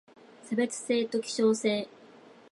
[0.43, 1.87] 差別性と希少性